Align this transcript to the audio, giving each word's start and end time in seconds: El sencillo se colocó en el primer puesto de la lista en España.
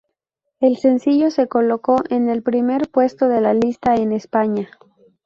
El 0.59 0.77
sencillo 0.77 1.29
se 1.29 1.47
colocó 1.47 1.97
en 2.09 2.27
el 2.27 2.41
primer 2.41 2.89
puesto 2.89 3.27
de 3.29 3.39
la 3.39 3.53
lista 3.53 3.93
en 3.93 4.13
España. 4.13 4.67